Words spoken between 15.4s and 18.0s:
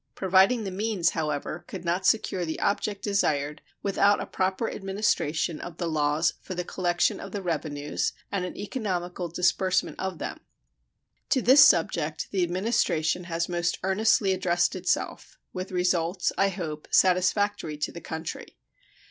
with results, I hope, satisfactory to